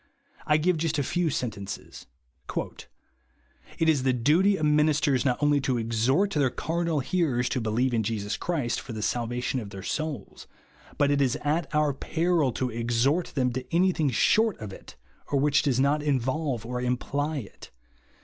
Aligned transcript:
I 0.47 0.57
give 0.57 0.77
just 0.77 0.97
a 0.97 1.03
few 1.03 1.29
sentences:— 1.29 2.07
"It 2.57 2.87
is 3.87 4.01
the 4.01 4.13
duty 4.13 4.57
of 4.57 4.65
ministers 4.65 5.23
not 5.25 5.37
only 5.43 5.61
to 5.61 5.77
exhort 5.77 6.31
their 6.31 6.49
carnal 6.49 7.01
hearers 7.01 7.47
to 7.49 7.61
believe 7.61 7.93
in 7.93 8.01
Jesus 8.01 8.35
Christ 8.35 8.81
for 8.81 8.93
the 8.93 9.03
salvation 9.03 9.59
of 9.59 9.69
their 9.69 9.83
souls; 9.83 10.47
but 10.97 11.11
IT 11.11 11.21
IS 11.21 11.37
AT 11.43 11.67
OUR 11.75 11.93
PEEIL 11.93 12.51
TO 12.51 12.71
EXHORT 12.71 13.33
THEM 13.35 13.53
TO 13.53 13.63
ANY 13.71 13.91
THING 13.91 14.09
SHOET 14.09 14.57
OF 14.57 14.73
IT, 14.73 14.95
OR 15.27 15.37
WHICH 15.39 15.61
DOES 15.61 15.79
NOT 15.79 16.01
INVOLVE 16.01 16.65
OR 16.65 16.81
IMPLY 16.81 17.41
IT. 17.45 17.69